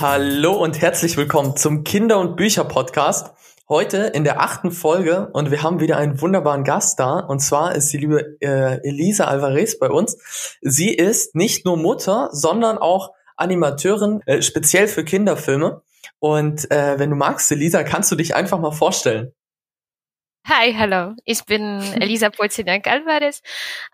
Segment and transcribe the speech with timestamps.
[0.00, 3.34] Hallo und herzlich willkommen zum Kinder- und Bücher-Podcast.
[3.68, 7.74] Heute in der achten Folge und wir haben wieder einen wunderbaren Gast da und zwar
[7.74, 10.56] ist die liebe äh, Elisa Alvarez bei uns.
[10.62, 15.82] Sie ist nicht nur Mutter, sondern auch Animateurin, äh, speziell für Kinderfilme.
[16.18, 19.34] Und äh, wenn du magst, Elisa, kannst du dich einfach mal vorstellen?
[20.48, 21.12] Hi, hallo.
[21.26, 23.42] Ich bin Elisa Polzinak Alvarez,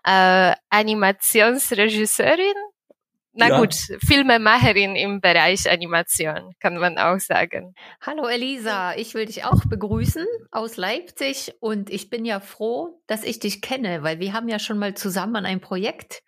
[0.05, 2.55] äh, Animationsregisseurin.
[3.39, 3.59] Na ja.
[3.59, 7.75] gut, Filmemacherin im Bereich Animation, kann man auch sagen.
[8.01, 13.23] Hallo Elisa, ich will dich auch begrüßen aus Leipzig und ich bin ja froh, dass
[13.23, 16.23] ich dich kenne, weil wir haben ja schon mal zusammen an einem Projekt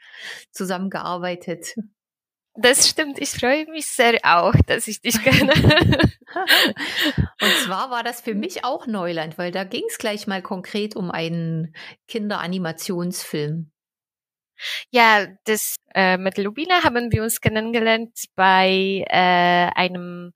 [0.52, 1.74] zusammengearbeitet.
[2.54, 3.20] Das stimmt.
[3.20, 5.54] Ich freue mich sehr auch, dass ich dich kenne.
[7.42, 10.96] Und zwar war das für mich auch Neuland, weil da ging es gleich mal konkret
[10.96, 11.74] um einen
[12.08, 13.72] Kinderanimationsfilm.
[14.92, 20.34] Ja, das äh, mit Lubina haben wir uns kennengelernt bei äh, einem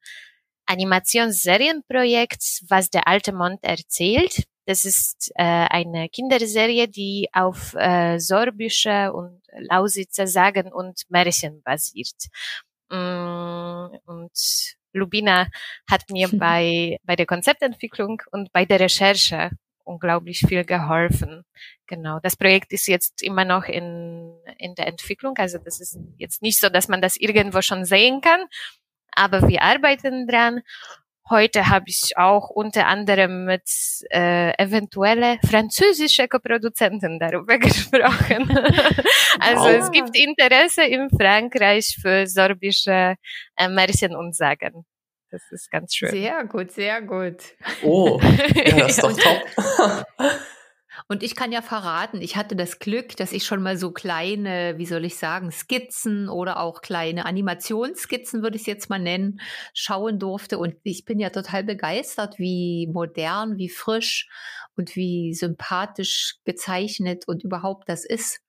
[0.66, 4.44] Animationsserienprojekt, was der alte Mond erzählt.
[4.66, 12.16] Das ist äh, eine Kinderserie, die auf äh, sorbische und Lausitzer Sagen und Märchen basiert.
[12.90, 15.48] Mm, und Lubina
[15.90, 19.52] hat mir bei, bei der Konzeptentwicklung und bei der Recherche
[19.84, 21.44] unglaublich viel geholfen.
[21.88, 22.20] Genau.
[22.22, 25.36] Das Projekt ist jetzt immer noch in, in der Entwicklung.
[25.38, 28.46] Also das ist jetzt nicht so, dass man das irgendwo schon sehen kann.
[29.12, 30.62] Aber wir arbeiten dran.
[31.30, 33.64] Heute habe ich auch unter anderem mit
[34.10, 38.50] äh, eventuelle französische Koproduzenten darüber gesprochen.
[39.40, 39.68] also oh.
[39.68, 43.16] es gibt Interesse in Frankreich für sorbische
[43.56, 44.86] äh, Märchen und Sagen.
[45.34, 46.12] Das ist ganz schön.
[46.12, 47.38] Sehr gut, sehr gut.
[47.82, 48.20] Oh,
[48.54, 50.06] ja, das ist doch top.
[51.08, 54.76] Und ich kann ja verraten, ich hatte das Glück, dass ich schon mal so kleine,
[54.78, 59.42] wie soll ich sagen, Skizzen oder auch kleine Animationsskizzen, würde ich es jetzt mal nennen,
[59.74, 60.60] schauen durfte.
[60.60, 64.30] Und ich bin ja total begeistert, wie modern, wie frisch
[64.76, 68.43] und wie sympathisch gezeichnet und überhaupt das ist.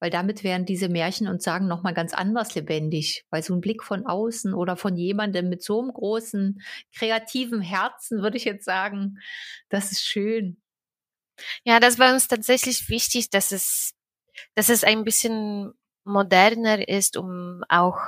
[0.00, 3.24] Weil damit werden diese Märchen und Sagen nochmal ganz anders lebendig.
[3.30, 6.60] Weil so ein Blick von außen oder von jemandem mit so einem großen,
[6.96, 9.18] kreativen Herzen, würde ich jetzt sagen,
[9.68, 10.60] das ist schön.
[11.64, 13.92] Ja, das war uns tatsächlich wichtig, dass es,
[14.54, 15.72] dass es ein bisschen
[16.04, 17.98] moderner ist, um auch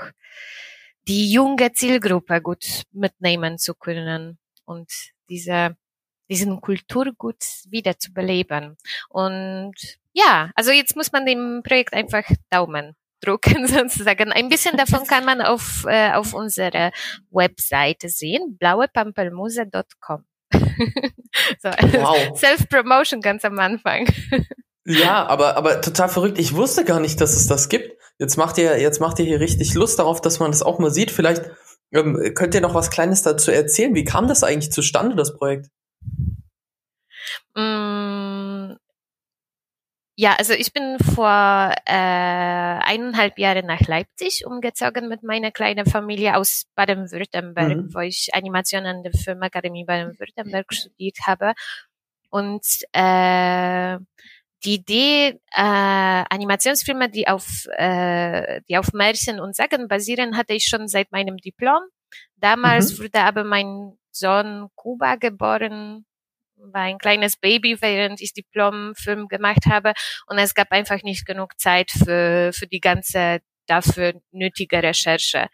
[1.09, 4.91] die junge Zielgruppe gut mitnehmen zu können und
[5.29, 5.77] diese,
[6.29, 8.77] diesen Kulturgut wieder zu beleben.
[9.09, 9.75] Und
[10.13, 14.33] ja, also jetzt muss man dem Projekt einfach Daumen drucken sozusagen.
[14.33, 16.91] Ein bisschen davon kann man auf, äh, auf unserer
[17.31, 20.25] Webseite sehen, blauepampelmuse.com.
[20.53, 22.39] so, wow.
[22.39, 24.07] Self-Promotion ganz am Anfang.
[24.85, 26.39] ja, aber, aber total verrückt.
[26.39, 27.97] Ich wusste gar nicht, dass es das gibt.
[28.19, 30.91] Jetzt macht ihr, jetzt macht ihr hier richtig Lust darauf, dass man das auch mal
[30.91, 31.11] sieht.
[31.11, 31.51] Vielleicht
[31.93, 33.95] ähm, könnt ihr noch was Kleines dazu erzählen.
[33.95, 35.69] Wie kam das eigentlich zustande, das Projekt?
[37.55, 38.75] Mm,
[40.15, 46.37] ja, also ich bin vor äh, eineinhalb Jahren nach Leipzig umgezogen mit meiner kleinen Familie
[46.37, 47.95] aus Baden-Württemberg, mhm.
[47.95, 51.55] wo ich Animation an der Filmakademie Baden-Württemberg studiert habe.
[52.29, 53.99] Und äh,
[54.65, 60.67] die Idee, äh, Animationsfilme, die auf, äh, die auf Märchen und Sagen basieren, hatte ich
[60.67, 61.83] schon seit meinem Diplom.
[62.37, 63.05] Damals mhm.
[63.05, 66.05] wurde aber mein Sohn Kuba geboren,
[66.73, 69.93] war ein kleines Baby, während ich Diplomfilm gemacht habe.
[70.27, 75.49] Und es gab einfach nicht genug Zeit für, für die ganze dafür nötige Recherche.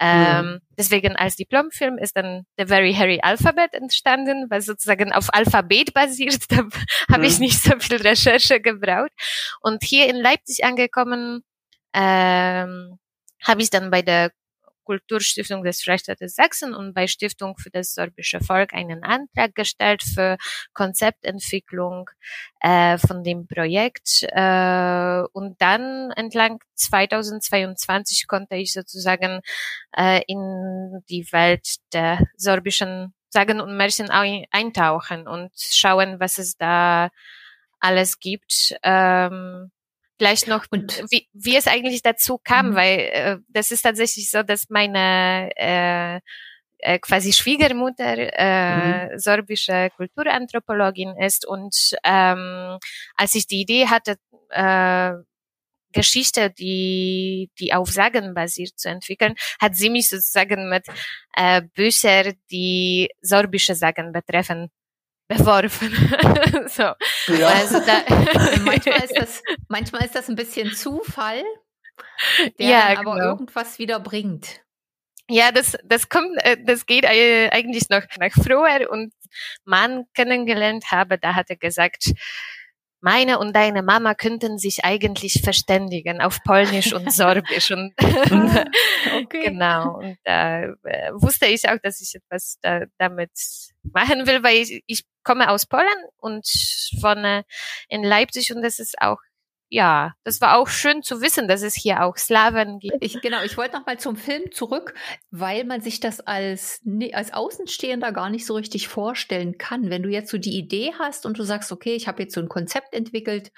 [0.00, 5.94] Ähm, Deswegen als Diplomfilm ist dann The Very Hairy Alphabet entstanden, was sozusagen auf Alphabet
[5.94, 6.44] basiert.
[6.48, 6.56] Da
[7.12, 7.24] habe mhm.
[7.24, 9.12] ich nicht so viel Recherche gebraucht.
[9.60, 11.42] Und hier in Leipzig angekommen,
[11.92, 12.98] ähm,
[13.44, 14.30] habe ich dann bei der
[14.84, 20.36] Kulturstiftung des Freistaates Sachsen und bei Stiftung für das sorbische Volk einen Antrag gestellt für
[20.72, 22.10] Konzeptentwicklung
[22.60, 24.22] äh, von dem Projekt.
[24.22, 29.40] Äh, und dann entlang 2022 konnte ich sozusagen
[29.96, 37.10] äh, in die Welt der sorbischen Sagen und Märchen eintauchen und schauen, was es da
[37.80, 38.76] alles gibt.
[38.82, 39.72] Ähm,
[40.18, 42.74] Vielleicht noch, und wie, wie es eigentlich dazu kam, mhm.
[42.74, 46.20] weil äh, das ist tatsächlich so, dass meine äh,
[46.78, 49.18] äh, quasi Schwiegermutter äh, mhm.
[49.18, 51.74] sorbische Kulturanthropologin ist und
[52.04, 52.78] ähm,
[53.16, 54.16] als ich die Idee hatte,
[54.50, 55.14] äh,
[55.94, 60.84] Geschichte, die, die auf Sagen basiert zu entwickeln, hat sie mich sozusagen mit
[61.36, 64.70] äh, Büchern, die sorbische Sagen betreffen,
[65.28, 65.90] beworfen.
[66.68, 66.92] so.
[67.28, 67.48] Ja.
[67.48, 68.02] Also da,
[68.64, 71.42] manchmal, ist das, manchmal ist das ein bisschen Zufall,
[72.58, 73.24] der ja, aber genau.
[73.24, 74.60] irgendwas wieder bringt.
[75.30, 79.12] Ja, das, das kommt, äh, das geht eigentlich noch nach früher und
[79.64, 82.12] Mann kennengelernt habe, da hat er gesagt,
[83.04, 89.42] meine und deine Mama könnten sich eigentlich verständigen auf Polnisch und Sorbisch und okay.
[89.44, 93.30] genau und da äh, wusste ich auch, dass ich etwas da, damit
[93.82, 95.88] machen will, weil ich, ich komme aus Polen
[96.18, 96.46] und
[97.02, 97.42] äh,
[97.88, 99.18] in Leipzig und das ist auch
[99.74, 102.98] ja, das war auch schön zu wissen, dass es hier auch Slawen gibt.
[103.00, 104.94] Ich, genau, ich wollte noch mal zum Film zurück,
[105.32, 106.80] weil man sich das als,
[107.12, 109.90] als Außenstehender gar nicht so richtig vorstellen kann.
[109.90, 112.40] Wenn du jetzt so die Idee hast und du sagst, okay, ich habe jetzt so
[112.40, 113.50] ein Konzept entwickelt,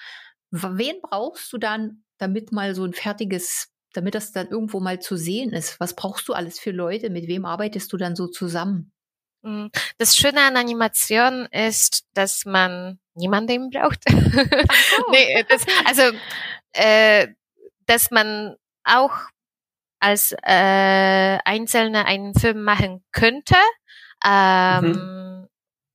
[0.51, 5.17] wen brauchst du dann, damit mal so ein fertiges, damit das dann irgendwo mal zu
[5.17, 5.79] sehen ist?
[5.81, 7.11] Was brauchst du alles für Leute?
[7.11, 8.91] Mit wem arbeitest du dann so zusammen?
[9.43, 9.67] Mm,
[9.99, 14.03] das Schöne an Animation ist, dass man niemanden braucht.
[14.97, 15.11] So.
[15.11, 16.03] nee, das, also,
[16.73, 17.29] äh,
[17.87, 19.13] dass man auch
[20.01, 23.57] als äh, Einzelne einen Film machen könnte.
[24.25, 25.49] Ähm, mhm.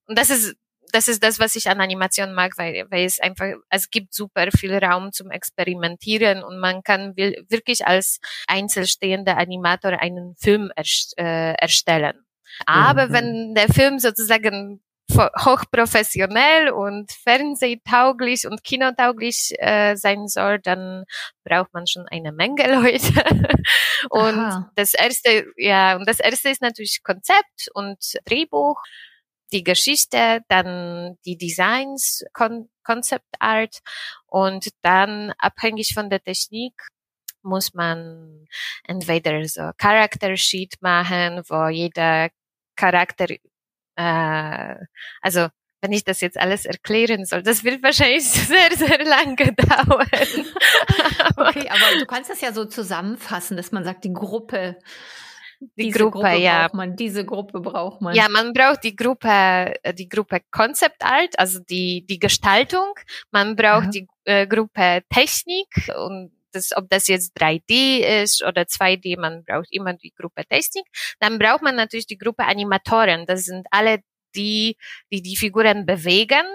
[0.07, 0.55] Und das ist
[0.91, 4.49] das ist das, was ich an Animation mag, weil, weil es einfach, es gibt super
[4.51, 11.53] viel Raum zum Experimentieren und man kann wirklich als einzelstehender Animator einen Film erst, äh,
[11.53, 12.25] erstellen.
[12.65, 13.13] Aber mhm.
[13.13, 14.81] wenn der Film sozusagen
[15.17, 21.03] hochprofessionell und fernsehtauglich und kinotauglich äh, sein soll, dann
[21.43, 23.13] braucht man schon eine Menge Leute.
[24.09, 24.71] und Aha.
[24.75, 28.81] das erste, ja, und das erste ist natürlich Konzept und Drehbuch,
[29.51, 33.79] die Geschichte, dann die Designs, Con Concept Art
[34.27, 36.73] und dann abhängig von der Technik
[37.43, 38.45] muss man
[38.87, 42.29] entweder so Character Sheet machen, wo jeder
[42.75, 43.27] Charakter,
[43.95, 44.75] äh,
[45.21, 45.47] also
[45.81, 50.07] wenn ich das jetzt alles erklären soll, das wird wahrscheinlich sehr, sehr lange dauern.
[51.37, 54.77] okay, aber du kannst das ja so zusammenfassen, dass man sagt, die Gruppe,
[55.59, 56.61] die diese Gruppe, Gruppe ja.
[56.61, 58.15] braucht man, diese Gruppe braucht man.
[58.15, 62.93] Ja, man braucht die Gruppe, äh, die Gruppe Concept Art, also die, die Gestaltung.
[63.31, 63.91] Man braucht mhm.
[63.91, 69.69] die äh, Gruppe Technik und das, ob das jetzt 3D ist oder 2D, man braucht
[69.71, 70.85] immer die Gruppe Technik.
[71.19, 73.25] Dann braucht man natürlich die Gruppe Animatoren.
[73.25, 74.03] Das sind alle
[74.35, 74.77] die,
[75.11, 76.45] die die Figuren bewegen.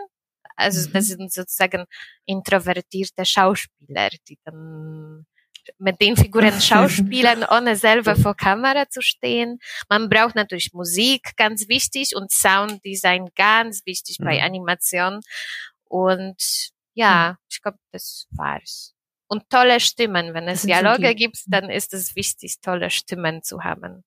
[0.56, 0.92] Also mhm.
[0.92, 1.84] das sind sozusagen
[2.24, 5.26] introvertierte Schauspieler, die dann
[5.78, 9.58] mit den Figuren schauspielen, ohne selber vor Kamera zu stehen.
[9.88, 15.20] Man braucht natürlich Musik, ganz wichtig, und Sounddesign, ganz wichtig bei Animation.
[15.84, 18.95] Und ja, ich glaube, das war's
[19.28, 20.34] und tolle Stimmen.
[20.34, 24.04] Wenn es Dialoge gibt, dann ist es wichtig, tolle Stimmen zu haben.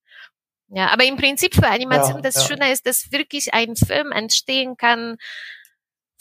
[0.72, 2.42] Ja, aber im Prinzip für Animation ja, das ja.
[2.42, 5.18] Schöne ist, dass wirklich ein Film entstehen kann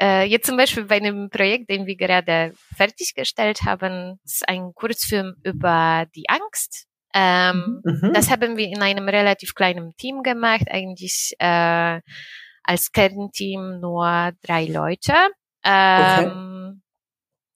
[0.00, 5.34] äh, jetzt zum Beispiel bei einem Projekt, den wir gerade fertiggestellt haben, ist ein Kurzfilm
[5.42, 8.12] über die Angst ähm, mhm.
[8.12, 12.00] Das haben wir in einem relativ kleinen Team gemacht, eigentlich äh,
[12.62, 15.14] als Kernteam nur drei Leute.
[15.64, 16.80] Ähm, okay.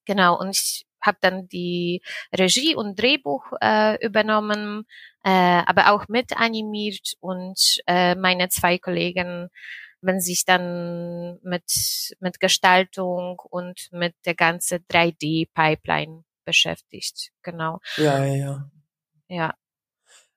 [0.07, 2.03] Genau, und ich habe dann die
[2.35, 4.85] Regie und Drehbuch äh, übernommen,
[5.25, 9.49] äh, aber auch mit animiert und äh, meine zwei Kollegen
[10.03, 17.31] wenn sich dann mit, mit Gestaltung und mit der ganze 3D-Pipeline beschäftigt.
[17.43, 17.79] Genau.
[17.97, 18.71] Ja, ja, ja.
[19.33, 19.55] Ja.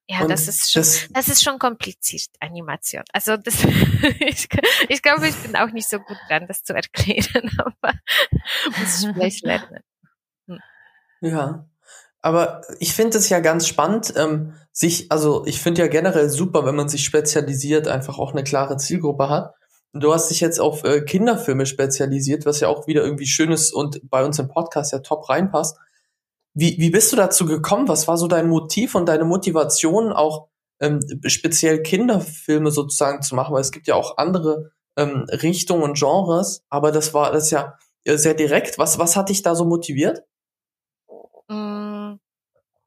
[0.08, 3.04] Ja, und das ist schon, das, das, ist schon kompliziert, Animation.
[3.12, 3.64] Also das,
[4.20, 4.48] ich,
[4.88, 7.94] ich glaube, ich bin auch nicht so gut dran, das zu erklären, aber
[8.80, 9.80] muss ich vielleicht lernen.
[10.48, 10.60] Hm.
[11.22, 11.68] Ja,
[12.22, 16.66] aber ich finde es ja ganz spannend, ähm, sich, also ich finde ja generell super,
[16.66, 19.56] wenn man sich spezialisiert, einfach auch eine klare Zielgruppe hat.
[19.92, 23.52] Und du hast dich jetzt auf äh, Kinderfilme spezialisiert, was ja auch wieder irgendwie schön
[23.52, 25.78] ist und bei uns im Podcast ja top reinpasst.
[26.56, 27.88] Wie, wie bist du dazu gekommen?
[27.90, 30.48] Was war so dein Motiv und deine Motivation, auch
[30.80, 33.54] ähm, speziell Kinderfilme sozusagen zu machen?
[33.54, 37.78] Weil es gibt ja auch andere ähm, Richtungen und Genres, aber das war das ja
[38.08, 38.78] sehr direkt.
[38.78, 40.24] Was, was hat dich da so motiviert?
[41.50, 42.16] Mm,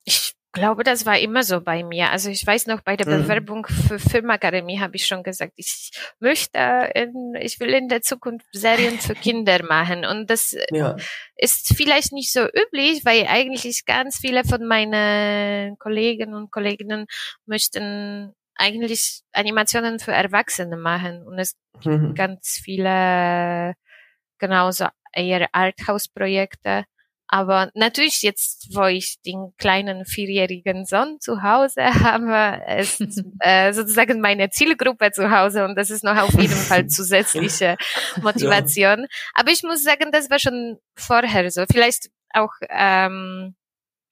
[0.04, 2.10] ich glaube, das war immer so bei mir.
[2.10, 3.22] Also ich weiß noch, bei der mhm.
[3.22, 6.58] Bewerbung für Filmakademie habe ich schon gesagt, ich möchte,
[6.94, 10.04] in, ich will in der Zukunft Serien für Kinder machen.
[10.04, 10.96] Und das ja.
[11.36, 17.06] ist vielleicht nicht so üblich, weil eigentlich ganz viele von meinen Kollegen und Kolleginnen
[17.46, 21.22] möchten eigentlich Animationen für Erwachsene machen.
[21.26, 22.14] Und es gibt mhm.
[22.14, 23.74] ganz viele
[24.38, 26.84] genauso eher Arthouse-Projekte.
[27.28, 33.02] Aber natürlich jetzt, wo ich den kleinen vierjährigen Sohn zu Hause habe, ist
[33.40, 37.76] äh, sozusagen meine Zielgruppe zu Hause und das ist noch auf jeden Fall zusätzliche
[38.22, 39.00] Motivation.
[39.00, 39.06] Ja.
[39.34, 41.64] Aber ich muss sagen, das war schon vorher so.
[41.70, 43.54] Vielleicht auch ähm,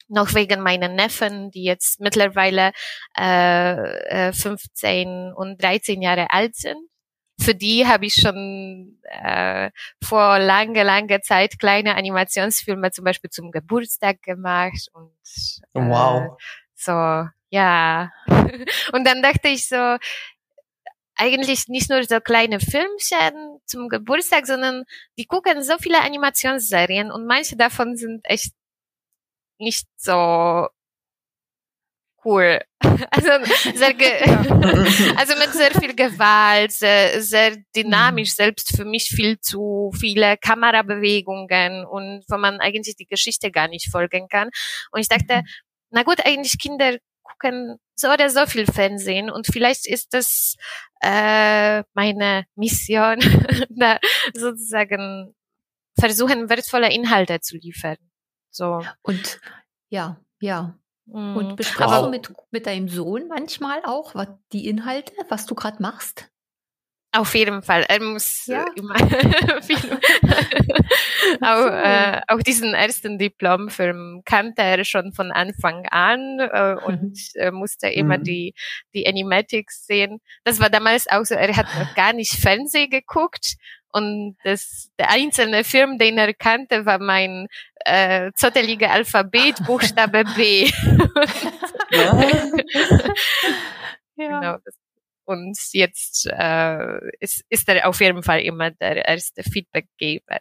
[0.09, 2.73] noch wegen meinen Neffen, die jetzt mittlerweile
[3.15, 6.79] äh, 15 äh, und 13 Jahre alt sind
[7.47, 9.71] für die habe ich schon äh,
[10.03, 15.13] vor lange, lange Zeit kleine Animationsfilme zum Beispiel zum Geburtstag gemacht und
[15.75, 16.37] äh, wow.
[16.75, 18.11] so ja
[18.93, 19.97] und dann dachte ich so
[21.15, 24.83] eigentlich nicht nur so kleine Filmchen zum Geburtstag, sondern
[25.17, 28.53] die gucken so viele Animationsserien und manche davon sind echt
[29.59, 30.67] nicht so
[32.27, 32.61] cool.
[33.11, 33.31] Also,
[33.75, 33.91] sehr
[35.17, 38.37] also mit sehr viel Gewalt, sehr, sehr dynamisch, mhm.
[38.37, 43.91] selbst für mich viel zu viele Kamerabewegungen und wo man eigentlich die Geschichte gar nicht
[43.91, 44.51] folgen kann.
[44.93, 45.47] Und ich dachte, mhm.
[45.91, 50.57] na gut, eigentlich Kinder gucken so oder so viel Fernsehen und vielleicht ist das
[51.01, 53.19] äh, meine Mission,
[53.71, 53.99] da
[54.35, 55.35] sozusagen
[55.99, 57.97] versuchen, wertvolle Inhalte zu liefern.
[58.51, 58.83] So.
[59.03, 59.41] Und
[59.89, 60.79] ja, ja.
[61.07, 61.57] Und mhm.
[61.57, 62.05] besprichst wow.
[62.05, 66.29] du mit, mit deinem Sohn manchmal auch was, die Inhalte, was du gerade machst?
[67.17, 67.85] Auf jeden Fall.
[67.89, 68.67] Er muss ja.
[68.77, 68.95] immer
[69.63, 69.79] viel,
[71.41, 77.51] auch, äh, auch diesen ersten Diplomfilm kannte er schon von Anfang an äh, und äh,
[77.53, 78.25] musste immer mhm.
[78.25, 78.55] die,
[78.95, 80.21] die Animatics sehen.
[80.45, 83.57] Das war damals auch so, er hat noch gar nicht Fernsehen geguckt
[83.93, 87.49] und das, der einzelne Film, den er kannte, war mein
[87.85, 90.65] äh, zottelige Alphabet, Buchstabe B.
[91.91, 92.29] ja.
[94.17, 94.57] Genau.
[95.25, 100.39] Und jetzt äh, ist, ist er auf jeden Fall immer der erste Feedbackgeber.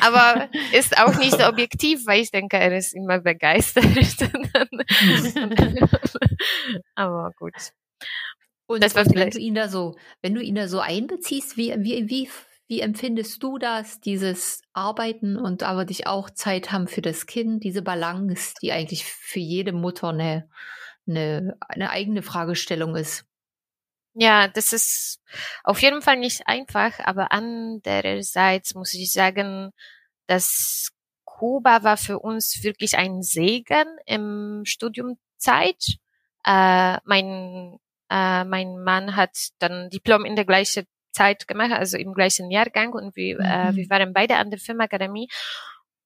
[0.00, 3.84] Aber ist auch nicht so objektiv, weil ich denke, er ist immer begeistert.
[6.94, 7.52] Aber gut.
[8.66, 11.56] Und, das war und wenn du ihn da so, wenn du ihn da so einbeziehst,
[11.56, 12.28] wie, wie, wie
[12.72, 17.64] wie empfindest du das, dieses Arbeiten und aber dich auch Zeit haben für das Kind,
[17.64, 20.48] diese Balance, die eigentlich für jede Mutter eine,
[21.06, 23.26] eine, eine eigene Fragestellung ist?
[24.14, 25.20] Ja, das ist
[25.64, 29.72] auf jeden Fall nicht einfach, aber andererseits muss ich sagen,
[30.26, 30.92] dass
[31.26, 35.98] Kuba war für uns wirklich ein Segen im Studiumzeit.
[36.46, 37.76] Äh, mein,
[38.08, 42.92] äh, mein Mann hat dann Diplom in der gleichen Zeit gemacht, also im gleichen Jahrgang
[42.92, 43.70] und wir, äh, mhm.
[43.70, 45.28] äh, wir waren beide an der Filmakademie.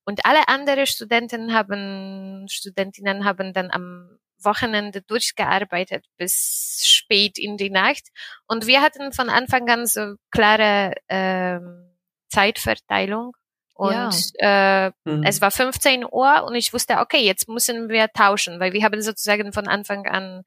[0.05, 7.71] Und alle anderen Studenten haben, Studentinnen haben dann am Wochenende durchgearbeitet bis spät in die
[7.71, 8.09] Nacht.
[8.47, 11.91] Und wir hatten von Anfang an so klare ähm,
[12.29, 13.33] Zeitverteilung.
[13.75, 14.87] Und ja.
[14.87, 15.23] äh, mhm.
[15.25, 19.03] es war 15 Uhr und ich wusste, okay, jetzt müssen wir tauschen, weil wir haben
[19.03, 20.45] sozusagen von Anfang an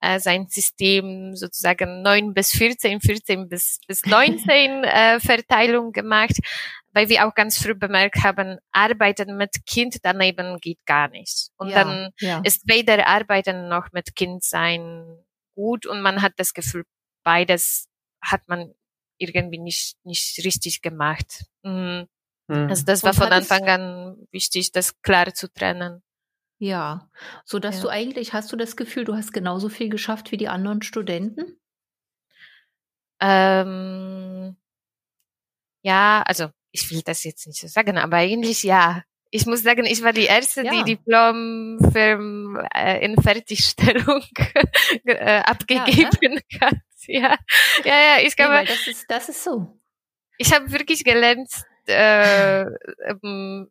[0.00, 6.36] äh, sein System sozusagen 9 bis 14, 14 bis, bis 19 äh, Verteilung gemacht,
[6.92, 11.50] weil wir auch ganz früh bemerkt haben, Arbeiten mit Kind daneben geht gar nicht.
[11.56, 12.40] Und ja, dann ja.
[12.44, 15.18] ist weder Arbeiten noch mit Kind sein
[15.54, 16.84] gut und man hat das Gefühl,
[17.24, 17.88] beides
[18.22, 18.72] hat man
[19.18, 21.44] irgendwie nicht, nicht richtig gemacht.
[21.62, 22.06] Mhm.
[22.48, 22.68] Mhm.
[22.68, 26.02] Also das war von Anfang an wichtig, das klar zu trennen.
[26.58, 27.08] Ja,
[27.44, 27.82] so dass ja.
[27.82, 31.56] du eigentlich hast du das Gefühl, du hast genauso viel geschafft wie die anderen Studenten?
[33.20, 34.56] Ähm,
[35.82, 39.02] ja, also ich will das jetzt nicht so sagen, aber eigentlich ja.
[39.30, 40.70] Ich muss sagen, ich war die erste, ja.
[40.72, 44.22] die Diplomfilm äh, in Fertigstellung
[45.04, 46.76] äh, abgegeben ja, hat.
[47.06, 47.36] Ja,
[47.84, 48.26] ja, ja.
[48.26, 49.78] Ich glaube, ja, das ist das ist so.
[50.38, 51.50] Ich habe wirklich gelernt,
[51.86, 53.68] äh, ähm,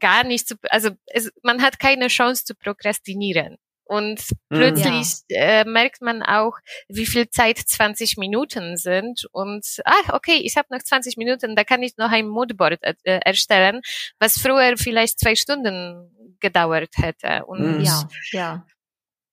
[0.00, 3.56] gar nicht zu, also es, man hat keine Chance zu prokrastinieren.
[3.86, 5.60] Und plötzlich ja.
[5.60, 6.58] äh, merkt man auch,
[6.88, 9.26] wie viel Zeit 20 Minuten sind.
[9.30, 12.94] Und ach, okay, ich habe noch 20 Minuten, da kann ich noch ein Moodboard äh,
[13.02, 13.82] erstellen,
[14.18, 17.44] was früher vielleicht zwei Stunden gedauert hätte.
[17.44, 17.84] Und mhm.
[17.84, 18.66] ja, ja.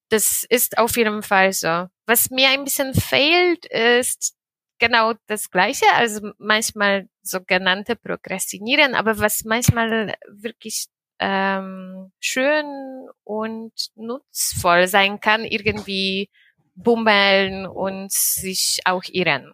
[0.10, 1.88] Das ist auf jeden Fall so.
[2.06, 4.36] Was mir ein bisschen fehlt, ist
[4.82, 10.88] genau das Gleiche, also manchmal sogenannte Prokrastinieren, aber was manchmal wirklich
[11.20, 16.30] ähm, schön und nutzvoll sein kann, irgendwie
[16.74, 19.54] bummeln und sich auch irren.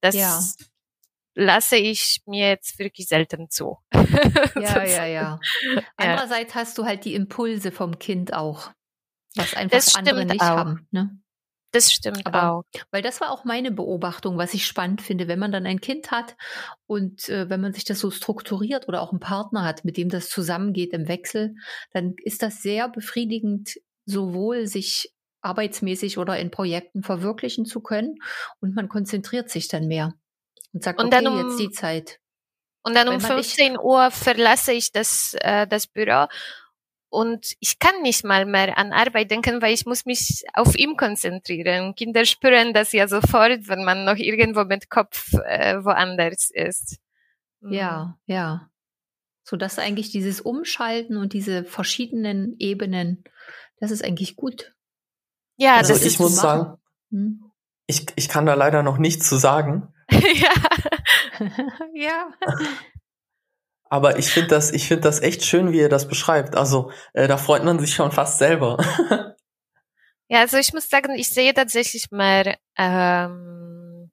[0.00, 0.40] Das ja.
[1.34, 3.78] lasse ich mir jetzt wirklich selten zu.
[4.56, 5.40] Ja, ja, ja.
[5.96, 8.70] Andererseits hast du halt die Impulse vom Kind auch,
[9.34, 10.46] was einfach andere nicht auch.
[10.46, 10.88] haben.
[10.90, 11.18] Ne?
[11.74, 12.64] Das stimmt Aber, auch.
[12.92, 16.12] Weil das war auch meine Beobachtung, was ich spannend finde, wenn man dann ein Kind
[16.12, 16.36] hat
[16.86, 20.08] und äh, wenn man sich das so strukturiert oder auch einen Partner hat, mit dem
[20.08, 21.56] das zusammengeht im Wechsel,
[21.92, 23.74] dann ist das sehr befriedigend,
[24.06, 28.18] sowohl sich arbeitsmäßig oder in Projekten verwirklichen zu können
[28.60, 30.14] und man konzentriert sich dann mehr
[30.72, 32.20] und sagt, und okay, um, jetzt die Zeit.
[32.84, 36.28] Und dann um 15 Uhr verlasse ich das, äh, das Büro
[37.14, 40.96] und ich kann nicht mal mehr an Arbeit denken, weil ich muss mich auf ihm
[40.96, 41.94] konzentrieren.
[41.94, 46.98] Kinder spüren das ja sofort, wenn man noch irgendwo mit Kopf äh, woanders ist.
[47.60, 47.72] Mhm.
[47.72, 48.68] Ja, ja.
[49.44, 53.22] So dass eigentlich dieses Umschalten und diese verschiedenen Ebenen,
[53.78, 54.74] das ist eigentlich gut.
[55.56, 56.78] Ja, also das ich muss sagen,
[57.10, 57.44] hm?
[57.86, 59.94] ich, ich kann da leider noch nichts zu sagen.
[60.10, 60.50] ja.
[61.94, 62.28] ja.
[63.94, 66.56] Aber ich finde das, ich finde das echt schön, wie ihr das beschreibt.
[66.56, 68.76] Also äh, da freut man sich schon fast selber.
[70.28, 74.10] ja, also ich muss sagen, ich sehe tatsächlich mehr ähm,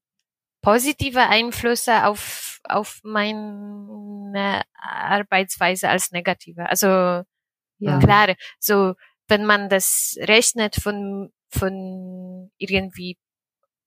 [0.62, 6.70] positive Einflüsse auf auf meine Arbeitsweise als negative.
[6.70, 6.88] Also
[7.80, 7.98] ja.
[7.98, 8.94] klar, so
[9.30, 13.18] wenn man das rechnet von von irgendwie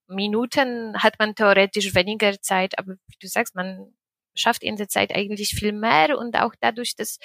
[0.07, 3.93] Minuten hat man theoretisch weniger Zeit, aber wie du sagst, man
[4.35, 7.17] schafft in der Zeit eigentlich viel mehr und auch dadurch, dass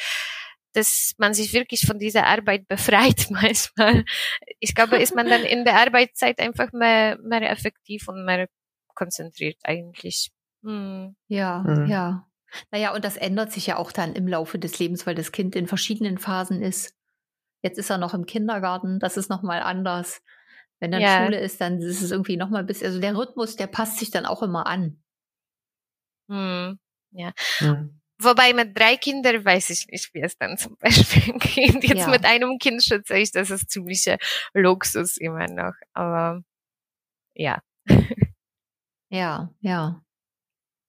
[0.73, 4.05] dass man sich wirklich von dieser Arbeit befreit manchmal.
[4.61, 8.49] Ich glaube, ist man dann in der Arbeitszeit einfach mehr, mehr effektiv und mehr
[8.95, 10.31] konzentriert eigentlich.
[10.62, 11.17] Hm.
[11.29, 11.87] Ja, mhm.
[11.87, 12.26] ja.
[12.71, 15.55] Naja, und das ändert sich ja auch dann im Laufe des Lebens, weil das Kind
[15.55, 16.95] in verschiedenen Phasen ist.
[17.62, 20.23] Jetzt ist er noch im Kindergarten, das ist nochmal anders.
[20.81, 21.25] Wenn dann ja.
[21.25, 24.11] Schule ist, dann ist es irgendwie nochmal ein bisschen, also der Rhythmus, der passt sich
[24.11, 25.02] dann auch immer an.
[26.29, 26.79] Hm.
[27.12, 27.33] Ja.
[27.61, 28.00] Mhm.
[28.23, 31.85] Wobei mit drei Kindern weiß ich nicht, wie es dann zum Beispiel geht.
[31.85, 32.08] Jetzt ja.
[32.08, 34.19] mit einem Kind schätze ich, das ist ziemlicher
[34.52, 35.75] Luxus immer noch.
[35.95, 36.43] Aber
[37.35, 37.63] ja.
[39.11, 40.02] Ja, ja.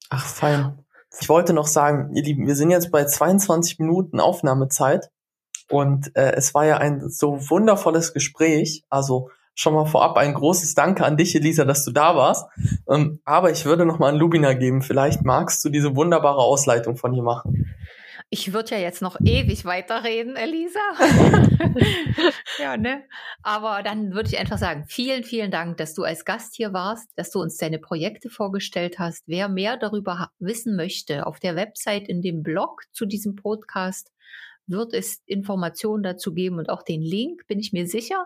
[0.10, 0.86] Ach, fein.
[1.20, 5.10] Ich wollte noch sagen, ihr Lieben, wir sind jetzt bei 22 Minuten Aufnahmezeit
[5.70, 8.84] und äh, es war ja ein so wundervolles Gespräch.
[8.90, 12.48] Also schon mal vorab ein großes Danke an dich, Elisa, dass du da warst.
[12.90, 14.82] Ähm, aber ich würde noch mal an Lubina geben.
[14.82, 17.68] Vielleicht magst du diese wunderbare Ausleitung von ihr machen.
[18.34, 20.80] Ich würde ja jetzt noch ewig weiterreden, Elisa.
[22.60, 23.04] ja, ne?
[23.44, 27.10] Aber dann würde ich einfach sagen, vielen, vielen Dank, dass du als Gast hier warst,
[27.18, 29.24] dass du uns deine Projekte vorgestellt hast.
[29.28, 34.14] Wer mehr darüber wissen möchte, auf der Website in dem Blog zu diesem Podcast
[34.66, 38.26] wird es Informationen dazu geben und auch den Link, bin ich mir sicher.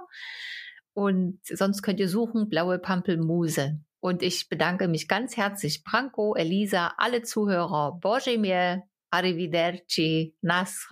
[0.96, 3.80] Und sonst könnt ihr suchen Blaue Pampelmuse.
[4.00, 8.00] Und ich bedanke mich ganz herzlich, Branko, Elisa, alle Zuhörer.
[8.02, 10.88] Boże mir, arrivederci, nas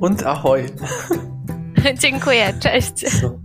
[0.00, 0.66] Und ahoi.
[2.00, 3.20] Dziękuję, cześć.
[3.20, 3.40] So.